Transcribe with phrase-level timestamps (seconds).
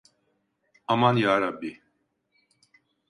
[0.87, 1.81] Aman yarabbi!